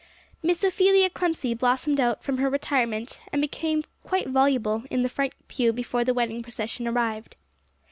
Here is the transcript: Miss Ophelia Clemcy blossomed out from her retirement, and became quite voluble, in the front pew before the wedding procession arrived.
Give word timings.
Miss 0.41 0.63
Ophelia 0.63 1.11
Clemcy 1.11 1.53
blossomed 1.55 1.99
out 2.01 2.23
from 2.23 2.39
her 2.39 2.49
retirement, 2.49 3.21
and 3.31 3.39
became 3.39 3.83
quite 4.03 4.27
voluble, 4.27 4.81
in 4.89 5.03
the 5.03 5.09
front 5.09 5.33
pew 5.47 5.71
before 5.71 6.03
the 6.03 6.11
wedding 6.15 6.41
procession 6.41 6.87
arrived. 6.87 7.35